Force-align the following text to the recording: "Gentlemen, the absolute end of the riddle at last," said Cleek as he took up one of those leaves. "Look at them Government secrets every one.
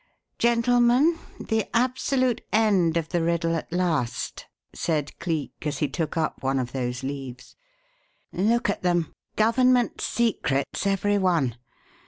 "Gentlemen, 0.39 1.19
the 1.39 1.69
absolute 1.77 2.41
end 2.51 2.97
of 2.97 3.09
the 3.09 3.21
riddle 3.21 3.55
at 3.55 3.71
last," 3.71 4.47
said 4.73 5.15
Cleek 5.19 5.53
as 5.61 5.77
he 5.77 5.87
took 5.87 6.17
up 6.17 6.41
one 6.41 6.57
of 6.57 6.71
those 6.71 7.03
leaves. 7.03 7.55
"Look 8.33 8.67
at 8.67 8.81
them 8.81 9.13
Government 9.35 10.01
secrets 10.01 10.87
every 10.87 11.19
one. 11.19 11.55